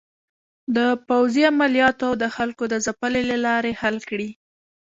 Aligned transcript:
د 0.75 0.77
پوځې 1.07 1.41
عملیاتو 1.51 2.03
او 2.09 2.13
د 2.21 2.25
خلکو 2.35 2.63
د 2.69 2.75
ځپلو 2.85 3.21
له 3.31 3.37
لارې 3.45 3.77
حل 3.81 3.97
کړي. 4.09 4.29